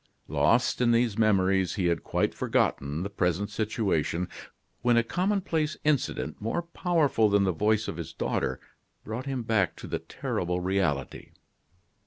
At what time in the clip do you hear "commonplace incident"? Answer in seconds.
5.03-6.41